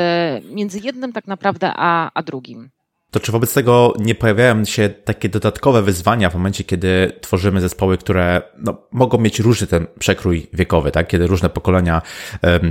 [0.51, 2.71] między jednym tak naprawdę a, a drugim.
[3.11, 7.99] To czy wobec tego nie pojawiają się takie dodatkowe wyzwania w momencie, kiedy tworzymy zespoły,
[7.99, 11.09] które no, mogą mieć różny ten przekrój wiekowy, tak?
[11.09, 12.03] Kiedy różne pokolenia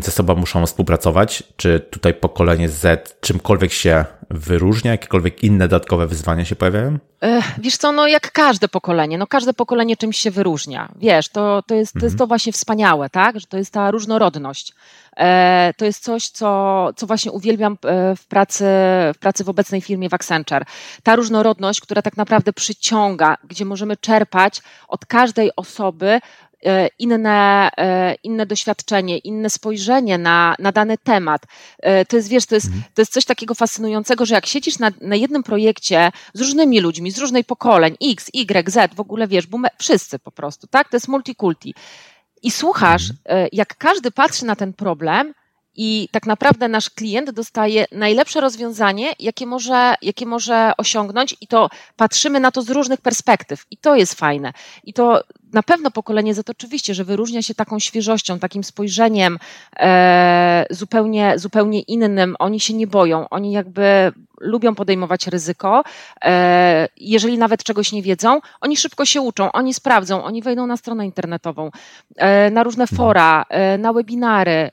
[0.01, 1.43] ze sobą muszą współpracować?
[1.57, 4.91] Czy tutaj pokolenie Z czymkolwiek się wyróżnia?
[4.91, 6.99] Jakiekolwiek inne dodatkowe wyzwania się pojawiają?
[7.57, 10.89] Wiesz co, no jak każde pokolenie, no każde pokolenie czymś się wyróżnia.
[10.95, 12.17] Wiesz, to, to, jest, to jest mhm.
[12.17, 13.39] to właśnie wspaniałe, tak?
[13.39, 14.73] Że to jest ta różnorodność.
[15.17, 18.65] E, to jest coś, co, co właśnie uwielbiam e, w pracy,
[19.13, 20.65] w pracy w obecnej firmie w Accenture.
[21.03, 26.19] Ta różnorodność, która tak naprawdę przyciąga, gdzie możemy czerpać od każdej osoby
[26.99, 27.69] inne,
[28.23, 31.41] inne doświadczenie, inne spojrzenie na, na dany temat.
[32.07, 32.83] To jest, wiesz, to jest, mhm.
[32.93, 37.11] to jest coś takiego fascynującego, że jak siedzisz na, na jednym projekcie z różnymi ludźmi,
[37.11, 40.89] z różnej pokoleń, X, Y, Z, w ogóle wiesz, wszyscy po prostu, tak?
[40.89, 41.73] To jest multikulti
[42.43, 43.45] i słuchasz, mhm.
[43.45, 45.33] E, jak każdy patrzy na ten problem
[45.81, 51.69] i tak naprawdę nasz klient dostaje najlepsze rozwiązanie, jakie może, jakie może osiągnąć, i to
[51.95, 53.65] patrzymy na to z różnych perspektyw.
[53.71, 54.53] I to jest fajne.
[54.83, 59.39] I to na pewno pokolenie Z oczywiście, że wyróżnia się taką świeżością, takim spojrzeniem
[59.79, 62.35] e, zupełnie, zupełnie innym.
[62.39, 65.83] Oni się nie boją, oni jakby lubią podejmować ryzyko.
[66.23, 70.77] E, jeżeli nawet czegoś nie wiedzą, oni szybko się uczą, oni sprawdzą, oni wejdą na
[70.77, 71.71] stronę internetową,
[72.15, 74.71] e, na różne fora, e, na webinary,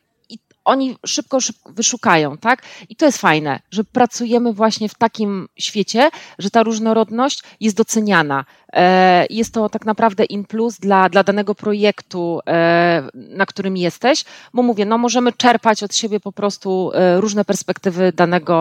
[0.67, 2.63] oni szybko, szybko wyszukają, tak?
[2.89, 8.45] I to jest fajne, że pracujemy właśnie w takim świecie, że ta różnorodność jest doceniana.
[8.73, 14.25] E, jest to tak naprawdę in plus dla, dla danego projektu, e, na którym jesteś,
[14.55, 18.57] bo mówię, no możemy czerpać od siebie po prostu e, różne perspektywy danego,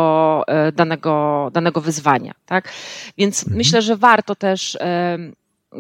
[0.74, 2.70] danego, danego wyzwania, tak?
[3.18, 3.58] Więc mhm.
[3.58, 4.78] myślę, że warto też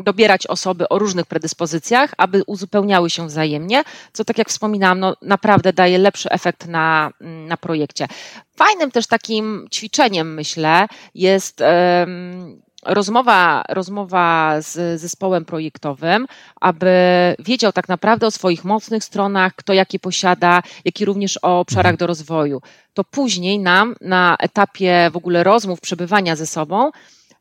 [0.04, 5.74] dobierać osoby o różnych predyspozycjach, aby uzupełniały się wzajemnie, co tak jak wspominałam, no, naprawdę
[5.74, 8.08] daje lepszy efekt na, na projekcie.
[8.56, 16.28] Fajnym też takim ćwiczeniem, myślę, jest um, rozmowa, rozmowa z zespołem projektowym,
[16.62, 16.92] aby
[17.40, 21.98] wiedział tak naprawdę o swoich mocnych stronach, kto jakie posiada, jak i również o obszarach
[21.98, 22.62] do rozwoju.
[22.94, 26.92] To później nam na etapie w ogóle rozmów, przebywania ze sobą,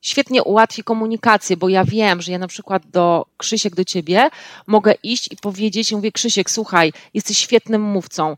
[0.04, 4.28] świetnie ułatwi komunikację, bo ja wiem, że ja na przykład do Krzysiek, do ciebie
[4.66, 8.36] mogę iść i powiedzieć, mówię Krzysiek, słuchaj, jesteś świetnym mówcą,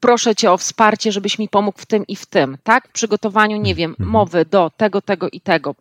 [0.00, 2.88] proszę cię o wsparcie, żebyś mi pomógł w tym i w tym, tak?
[2.88, 4.10] W przygotowaniu, nie wiem, mhm.
[4.10, 5.74] mowy do tego, tego i tego,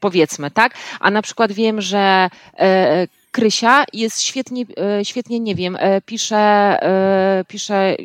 [0.00, 0.74] powiedzmy, tak?
[1.00, 4.64] A na przykład wiem, że e, Krysia jest świetnie,
[4.98, 6.36] e, świetnie, nie wiem, e, pisze,
[6.82, 7.96] e, pisze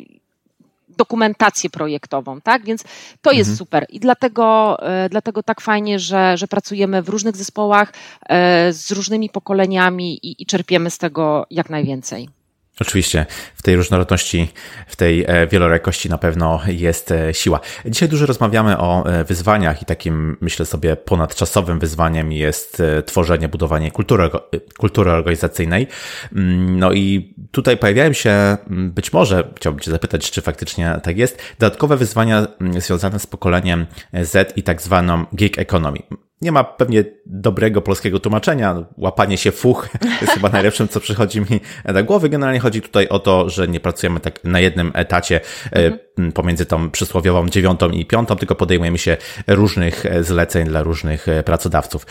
[0.97, 2.65] dokumentację projektową, tak?
[2.65, 2.83] Więc
[3.21, 3.57] to jest mhm.
[3.57, 7.93] super i dlatego, e, dlatego tak fajnie, że, że pracujemy w różnych zespołach
[8.29, 12.36] e, z różnymi pokoleniami i, i czerpiemy z tego jak najwięcej.
[12.81, 14.49] Oczywiście w tej różnorodności,
[14.87, 17.59] w tej e, wielorakości na pewno jest e, siła.
[17.85, 23.91] Dzisiaj dużo rozmawiamy o e, wyzwaniach i takim, myślę sobie, ponadczasowym wyzwaniem jest tworzenie, budowanie
[23.91, 24.29] kultury,
[24.77, 25.87] kultury organizacyjnej.
[26.35, 31.17] Mm, no i tutaj pojawiają się, mm, być może, chciałbym Cię zapytać, czy faktycznie tak
[31.17, 35.99] jest, dodatkowe wyzwania mm, związane z pokoleniem Z i tak zwaną gig economy.
[36.41, 38.85] Nie ma pewnie dobrego polskiego tłumaczenia.
[38.97, 39.89] Łapanie się fuch
[40.21, 41.59] jest chyba najlepszym, co przychodzi mi
[41.93, 42.29] do głowy.
[42.29, 45.99] Generalnie chodzi tutaj o to, że nie pracujemy tak na jednym etacie mhm.
[46.33, 51.43] Pomiędzy tą przysłowiową dziewiątą i piątą, tylko podejmujemy się różnych e, zleceń dla różnych e,
[51.43, 52.05] pracodawców.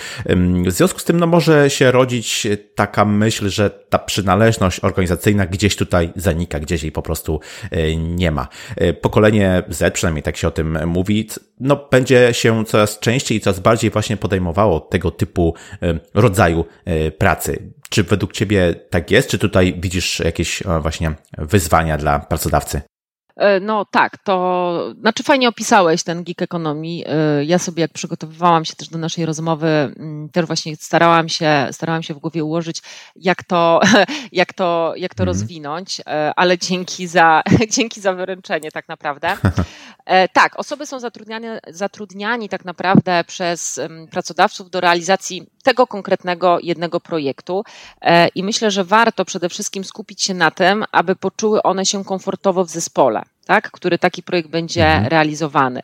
[0.67, 5.77] W związku z tym no, może się rodzić taka myśl, że ta przynależność organizacyjna gdzieś
[5.77, 7.41] tutaj zanika, gdzieś jej po prostu
[7.97, 8.49] nie ma.
[9.01, 11.29] Pokolenie Z, przynajmniej tak się o tym mówi,
[11.61, 17.11] no, będzie się coraz częściej i coraz bardziej właśnie podejmowało tego typu e, rodzaju e,
[17.11, 17.73] pracy.
[17.91, 19.31] Czy według Ciebie tak jest?
[19.31, 22.81] Czy tutaj widzisz jakieś e, właśnie wyzwania dla pracodawcy?
[23.37, 27.05] E, no tak, to znaczy fajnie opisałeś ten geek ekonomii.
[27.07, 31.69] E, ja sobie jak przygotowywałam się też do naszej rozmowy, mm, też właśnie starałam się,
[31.73, 32.83] starałam się w głowie ułożyć,
[33.17, 33.81] jak to,
[34.33, 35.27] jak to, jak to mm.
[35.27, 37.43] rozwinąć, e, ale dzięki za,
[37.77, 39.29] dzięki za wyręczenie tak naprawdę.
[40.33, 47.65] Tak, osoby są zatrudniane, zatrudniani tak naprawdę przez pracodawców do realizacji tego konkretnego jednego projektu
[48.35, 52.65] i myślę, że warto przede wszystkim skupić się na tym, aby poczuły one się komfortowo
[52.65, 55.07] w zespole tak, który taki projekt będzie mhm.
[55.07, 55.83] realizowany.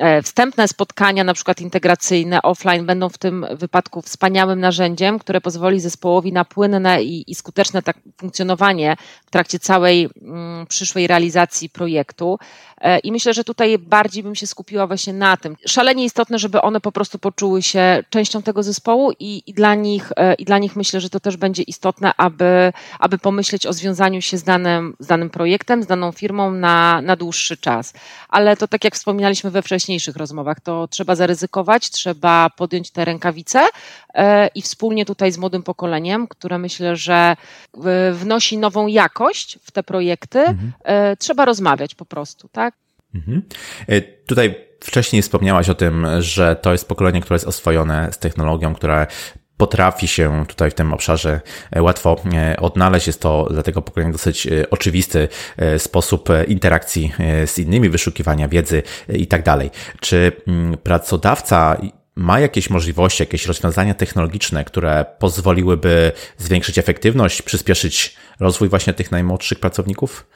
[0.00, 5.80] E, wstępne spotkania, na przykład integracyjne, offline, będą w tym wypadku wspaniałym narzędziem, które pozwoli
[5.80, 12.38] zespołowi na płynne i, i skuteczne tak funkcjonowanie w trakcie całej mm, przyszłej realizacji projektu.
[12.80, 15.56] E, I myślę, że tutaj bardziej bym się skupiła właśnie na tym.
[15.66, 20.12] Szalenie istotne, żeby one po prostu poczuły się częścią tego zespołu i, i, dla, nich,
[20.16, 24.22] e, i dla nich myślę, że to też będzie istotne, aby, aby pomyśleć o związaniu
[24.22, 27.92] się z danym, z danym projektem, z daną firmą na, na dłuższy czas.
[28.28, 33.68] Ale to tak jak wspominaliśmy we wcześniejszych rozmowach, to trzeba zaryzykować, trzeba podjąć te rękawice
[34.14, 37.36] e, i wspólnie tutaj z młodym pokoleniem, które myślę, że
[38.12, 40.72] wnosi nową jakość w te projekty, mhm.
[41.18, 42.74] trzeba rozmawiać po prostu, tak?
[43.14, 43.42] Mhm.
[43.88, 48.74] E, tutaj wcześniej wspomniałaś o tym, że to jest pokolenie, które jest oswojone z technologią,
[48.74, 49.06] które
[49.60, 53.06] potrafi się tutaj w tym obszarze e, łatwo e, odnaleźć.
[53.06, 55.28] Jest to dla tego pokolenia dosyć oczywisty
[55.78, 57.12] sposób interakcji
[57.46, 59.70] z innymi, wyszukiwania wiedzy i tak dalej.
[60.00, 61.76] Czy mm, pracodawca
[62.16, 69.60] ma jakieś możliwości, jakieś rozwiązania technologiczne, które pozwoliłyby zwiększyć efektywność, przyspieszyć rozwój właśnie tych najmłodszych
[69.60, 70.26] pracowników?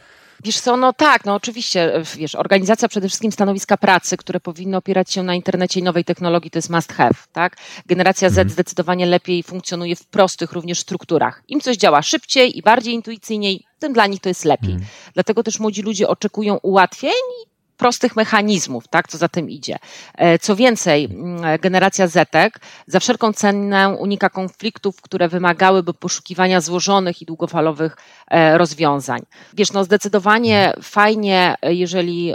[0.45, 5.13] Wiesz co, no tak, no oczywiście, wiesz, organizacja przede wszystkim stanowiska pracy, które powinny opierać
[5.13, 7.57] się na internecie i nowej technologii, to jest must have, tak?
[7.87, 8.49] Generacja Z mhm.
[8.49, 11.43] zdecydowanie lepiej funkcjonuje w prostych również strukturach.
[11.49, 14.73] Im coś działa szybciej i bardziej intuicyjniej, tym dla nich to jest lepiej.
[14.73, 14.91] Mhm.
[15.15, 17.13] Dlatego też młodzi ludzie oczekują ułatwień
[17.77, 19.77] prostych mechanizmów, tak, co za tym idzie.
[20.15, 21.09] E, co więcej,
[21.61, 27.97] generacja Zetek za wszelką cenę unika konfliktów, które wymagałyby poszukiwania złożonych i długofalowych
[28.29, 29.21] e, rozwiązań.
[29.55, 32.35] Wiesz, no zdecydowanie fajnie, jeżeli,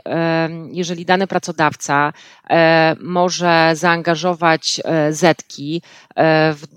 [0.71, 2.13] jeżeli dany pracodawca
[2.49, 5.81] e, może zaangażować Zetki
[6.53, 6.67] w,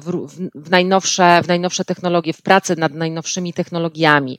[0.00, 4.38] w, w, najnowsze, w najnowsze technologie, w pracę nad najnowszymi technologiami.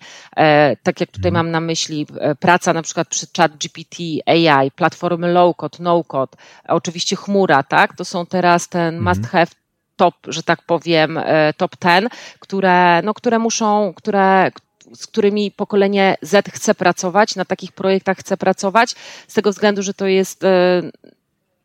[0.84, 1.34] Tak jak tutaj mhm.
[1.34, 2.08] mam na myśli
[2.40, 7.96] praca na przykład przy chat GPT, AI, platformy low-code, no-code, oczywiście chmura, tak?
[7.96, 9.04] To są teraz ten mhm.
[9.04, 9.48] must have
[9.96, 14.52] top, że tak powiem, e, top ten, które, no, które muszą, które,
[14.94, 18.96] z którymi pokolenie Z chce pracować, na takich projektach chce pracować,
[19.28, 20.82] z tego względu, że to jest e,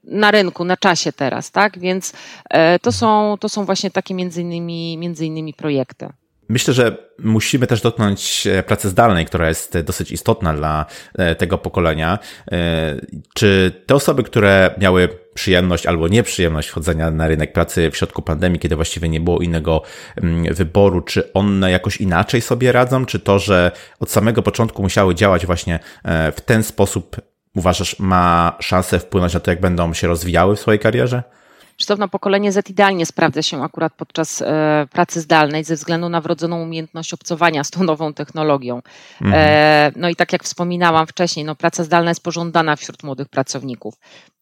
[0.05, 1.79] na rynku, na czasie teraz, tak?
[1.79, 2.13] Więc
[2.51, 6.09] e, to są, to są właśnie takie między innymi, między innymi projekty.
[6.49, 11.59] Myślę, że musimy też dotknąć e, pracy zdalnej, która jest dosyć istotna dla e, tego
[11.59, 12.19] pokolenia.
[12.53, 12.97] E,
[13.35, 18.61] czy te osoby, które miały przyjemność albo nieprzyjemność wchodzenia na rynek pracy w środku pandemii,
[18.61, 19.83] kiedy właściwie nie było innego
[20.17, 25.15] mm, wyboru, czy one jakoś inaczej sobie radzą, czy to, że od samego początku musiały
[25.15, 25.79] działać właśnie
[26.37, 27.17] w ten sposób,
[27.57, 31.23] uważasz, ma szansę wpłynąć na to, jak będą się rozwijały w swojej karierze?
[31.79, 36.63] Sztywno pokolenie Z idealnie sprawdza się akurat podczas e, pracy zdalnej ze względu na wrodzoną
[36.63, 38.83] umiejętność obcowania z tą nową technologią.
[39.23, 39.33] Mhm.
[39.35, 43.95] E, no i tak jak wspominałam wcześniej, no praca zdalna jest pożądana wśród młodych pracowników.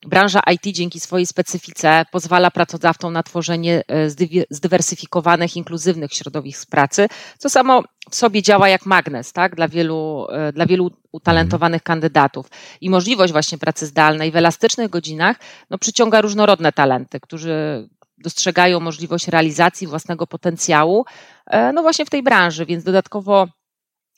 [0.06, 4.10] Branża IT dzięki swojej specyfice pozwala pracodawcom na tworzenie e,
[4.50, 10.52] zdywersyfikowanych, inkluzywnych środowisk pracy, co samo w sobie działa jak magnes tak, dla, wielu, e,
[10.52, 11.86] dla wielu utalentowanych mhm.
[11.86, 12.46] kandydatów.
[12.80, 15.36] I możliwość właśnie pracy zdalnej w elastycznych godzinach
[15.70, 17.88] no, przyciąga różnorodne talenty, którzy
[18.18, 21.04] dostrzegają możliwość realizacji własnego potencjału,
[21.46, 23.48] e, no właśnie w tej branży, więc dodatkowo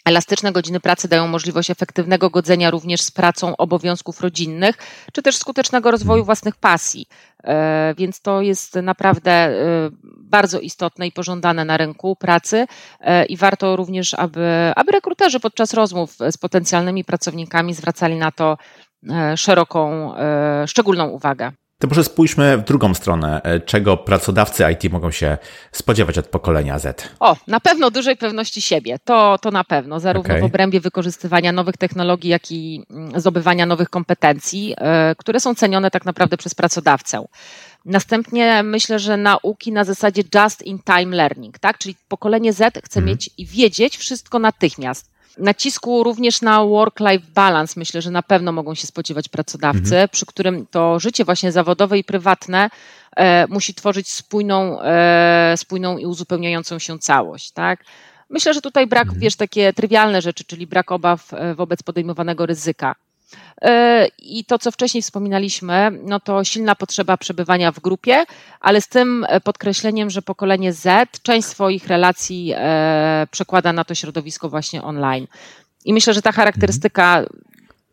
[0.04, 4.76] Elastyczne godziny pracy dają możliwość efektywnego godzenia również z pracą obowiązków rodzinnych,
[5.12, 6.26] czy też skutecznego rozwoju mhm.
[6.26, 7.06] własnych pasji.
[7.44, 9.54] E, więc to jest naprawdę e,
[10.18, 12.66] bardzo istotne i pożądane na rynku pracy
[13.00, 18.58] e, i warto również, aby, aby rekruterzy podczas rozmów z potencjalnymi pracownikami zwracali na to
[19.36, 20.14] szeroką,
[20.66, 21.52] szczególną uwagę.
[21.84, 23.42] To może spójrzmy w drugą stronę.
[23.42, 25.38] E, czego pracodawcy IT mogą się
[25.72, 27.08] spodziewać od pokolenia Z?
[27.20, 28.98] O, na pewno dużej pewności siebie.
[29.04, 30.40] To, to na pewno, zarówno okay.
[30.40, 35.90] w obrębie wykorzystywania nowych technologii, jak i mm, zdobywania nowych kompetencji, e, które są cenione
[35.90, 37.24] tak naprawdę przez pracodawcę.
[37.84, 41.78] Następnie myślę, że nauki na zasadzie just in time learning, tak?
[41.78, 43.08] Czyli pokolenie Z chce mm.
[43.08, 45.13] mieć i wiedzieć wszystko natychmiast.
[45.38, 50.08] Nacisku również na work-life balance myślę, że na pewno mogą się spodziewać pracodawcy, mhm.
[50.08, 52.70] przy którym to życie właśnie zawodowe i prywatne
[53.16, 57.84] e, musi tworzyć spójną, e, spójną i uzupełniającą się całość, tak?
[58.30, 59.20] Myślę, że tutaj brak, mhm.
[59.20, 62.94] wiesz, takie trywialne rzeczy, czyli brak obaw e, wobec podejmowanego ryzyka.
[63.62, 68.24] E, I to, co wcześniej wspominaliśmy, no to silna potrzeba przebywania w grupie,
[68.60, 73.94] ale z tym e, podkreśleniem, że pokolenie Z część swoich relacji e, przekłada na to
[73.94, 75.26] środowisko właśnie online.
[75.84, 77.24] I myślę, że ta charakterystyka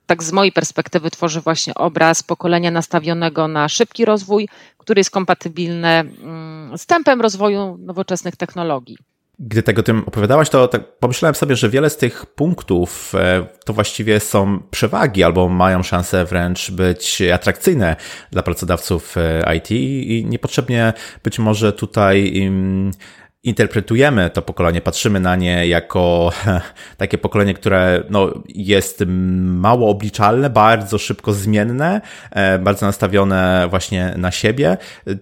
[0.06, 5.88] tak z mojej perspektywy tworzy właśnie obraz pokolenia nastawionego na szybki rozwój, który jest kompatybilny
[5.88, 8.97] mm, z tempem rozwoju nowoczesnych technologii.
[9.43, 13.73] Gdy tego tym opowiadałaś, to tak pomyślałem sobie, że wiele z tych punktów e, to
[13.73, 17.95] właściwie są przewagi albo mają szansę wręcz być atrakcyjne
[18.32, 22.34] dla pracodawców e, IT i niepotrzebnie być może tutaj
[23.43, 26.32] interpretujemy to pokolenie, patrzymy na nie jako
[26.97, 29.04] takie pokolenie, które no, jest
[29.45, 32.01] mało obliczalne, bardzo szybko zmienne,
[32.32, 34.77] e, bardzo nastawione właśnie na siebie.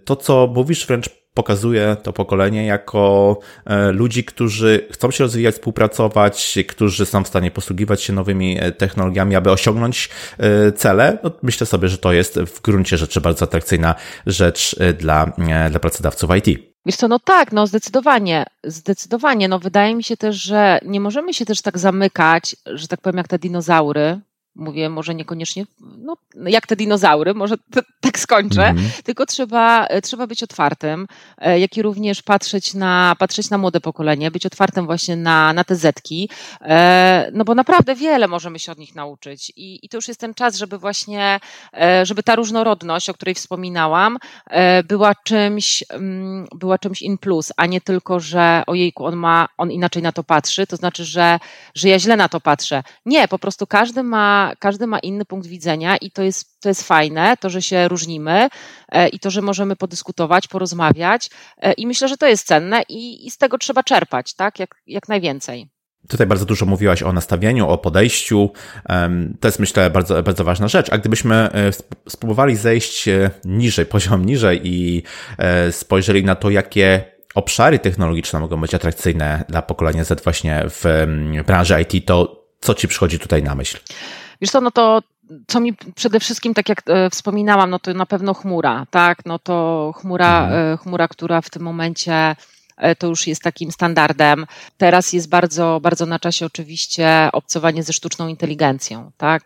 [0.05, 6.59] To, co mówisz, wręcz pokazuje to pokolenie jako e, ludzi, którzy chcą się rozwijać, współpracować,
[6.67, 11.17] którzy są w stanie posługiwać się nowymi e, technologiami, aby osiągnąć e, cele.
[11.23, 15.31] No, myślę sobie, że to jest w gruncie rzeczy bardzo atrakcyjna rzecz dla,
[15.69, 16.59] dla pracodawców IT.
[16.85, 19.47] Wiesz co, no tak, no zdecydowanie, zdecydowanie.
[19.47, 23.17] No wydaje mi się też, że nie możemy się też tak zamykać, że tak powiem
[23.17, 24.19] jak te dinozaury,
[24.59, 25.65] mówię może niekoniecznie,
[25.97, 27.55] no, jak te dinozaury, może
[28.01, 29.03] tak skończę, -hmm.
[29.03, 34.31] tylko trzeba, trzeba być otwartym, e, jak i również patrzeć na, patrzeć na młode pokolenie,
[34.31, 36.29] być otwartym właśnie na, na te zetki,
[36.61, 40.19] e, no bo naprawdę wiele możemy się od nich nauczyć i, i to już jest
[40.19, 41.39] ten czas, żeby właśnie,
[41.73, 44.17] e, żeby ta różnorodność, o której wspominałam,
[44.87, 49.71] była czymś, mm, była czymś in plus, a nie tylko, że ojejku, on ma, on
[49.71, 51.39] inaczej na to patrzy, to znaczy, że,
[51.75, 52.83] że ja źle na to patrzę.
[53.05, 56.83] Nie, po prostu każdy ma każdy ma inny punkt widzenia i to jest, to jest
[56.83, 58.49] fajne, to, że się różnimy
[58.91, 63.27] e, i to, że możemy podyskutować, porozmawiać e, i myślę, że to jest cenne i,
[63.27, 65.67] i z tego trzeba czerpać, tak, jak, jak najwięcej.
[66.07, 68.49] Tutaj bardzo dużo mówiłaś o nastawieniu, o podejściu.
[69.39, 70.89] To jest myślę bardzo, bardzo ważna rzecz.
[70.91, 71.71] A gdybyśmy e,
[72.09, 73.09] spróbowali zejść
[73.45, 75.03] niżej, poziom niżej i
[75.71, 80.83] spojrzeli na to, jakie obszary technologiczne mogą być atrakcyjne dla pokolenia Z właśnie w
[81.47, 83.77] branży IT, to co ci przychodzi tutaj na myśl?
[84.41, 85.01] Wiesz co, no to
[85.47, 89.25] co mi przede wszystkim, tak jak e, wspominałam, no to na pewno chmura, tak?
[89.25, 90.73] No to chmura, mhm.
[90.73, 92.35] E, chmura, która w tym momencie
[92.77, 94.45] e, to już jest takim standardem.
[94.77, 99.43] Teraz jest bardzo, bardzo na czasie oczywiście obcowanie ze sztuczną inteligencją, tak?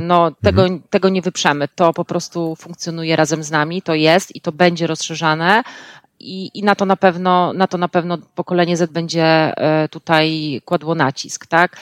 [0.00, 0.82] No, tego, mhm.
[0.90, 1.68] tego nie wyprzemy.
[1.74, 5.62] To po prostu funkcjonuje razem z nami, to jest i to będzie rozszerzane.
[6.20, 9.54] I, I, na to na pewno, na to na pewno pokolenie Z będzie
[9.90, 11.76] tutaj kładło nacisk, tak?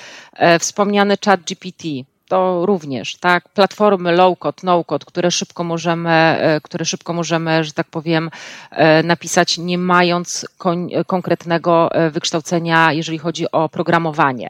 [0.59, 1.89] Wspomniany chat GPT,
[2.29, 7.87] to również, tak, platformy low-code, no-code, które szybko możemy, e, które szybko możemy, że tak
[7.87, 8.31] powiem,
[8.71, 14.49] e, napisać, nie mając kon konkretnego e, wykształcenia, jeżeli chodzi o programowanie.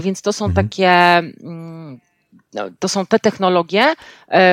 [0.00, 0.66] Więc to są mhm.
[0.68, 1.98] takie, mm,
[2.54, 3.94] no, to są te technologie,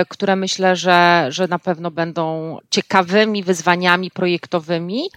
[0.09, 5.09] które myślę, że, że na pewno będą ciekawymi wyzwaniami projektowymi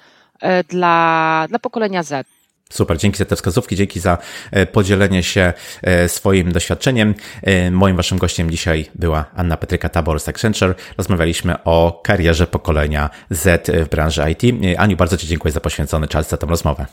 [0.68, 2.26] dla, dla pokolenia Z.
[2.72, 4.18] Super, dzięki za te wskazówki, dzięki za
[4.50, 7.14] e, podzielenie się e, swoim doświadczeniem.
[7.42, 10.74] E, moim waszym gościem dzisiaj była Anna Petryka Tabor z Accenture.
[10.98, 14.42] Rozmawialiśmy o karierze pokolenia Z w branży IT.
[14.78, 16.86] Aniu, bardzo Ci dziękuję za poświęcony czas, za tę rozmowę.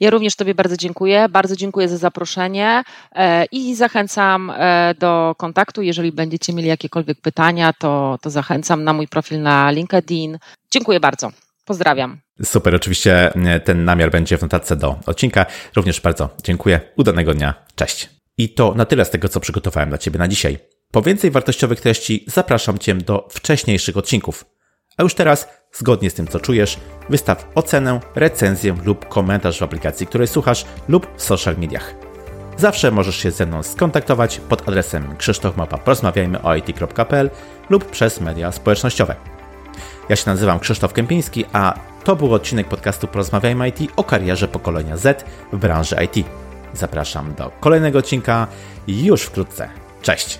[0.00, 1.28] Ja również Tobie bardzo dziękuję.
[1.28, 2.82] Bardzo dziękuję za zaproszenie
[3.52, 4.52] i zachęcam
[4.98, 5.82] do kontaktu.
[5.82, 10.38] Jeżeli będziecie mieli jakiekolwiek pytania, to, to zachęcam na mój profil na LinkedIn.
[10.70, 11.30] Dziękuję bardzo.
[11.70, 12.20] Pozdrawiam.
[12.42, 15.46] Super, oczywiście e, ten namiar będzie w notatce do odcinka.
[15.76, 16.80] Również bardzo dziękuję.
[16.96, 17.54] Udanego dnia.
[17.74, 18.10] Cześć.
[18.38, 20.58] I to na tyle z tego, co przygotowałem dla Ciebie na dzisiaj.
[20.92, 24.44] Po więcej wartościowych treści zapraszam Cię do wcześniejszych odcinków.
[24.96, 26.78] A już teraz, zgodnie z tym, co czujesz,
[27.08, 31.94] wystaw ocenę, recenzję lub komentarz w aplikacji, której słuchasz lub w social mediach.
[32.56, 37.30] Zawsze możesz się ze mną skontaktować pod adresem krzysztofmapa.porozmawiajmyoit.pl
[37.70, 39.39] lub przez media społecznościowe.
[40.10, 44.96] Ja się nazywam Krzysztof Kępiński, a to był odcinek podcastu Porozmawiajmy IT o karierze pokolenia
[44.96, 46.26] Z w branży IT.
[46.74, 48.46] Zapraszam do kolejnego odcinka
[48.88, 49.68] już wkrótce.
[50.02, 50.38] Cześć!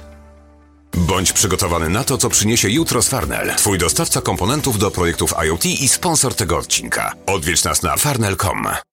[0.96, 3.55] Bądź przygotowany na to, co przyniesie jutro z Farnell.
[3.57, 7.12] Twój dostawca komponentów do projektów IoT i sponsor tego odcinka.
[7.26, 8.68] Odwiedź nas na farnell.com.